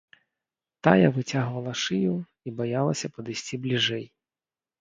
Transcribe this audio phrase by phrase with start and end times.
[0.87, 4.05] Тая выцягвала шыю і баялася падысці бліжэй.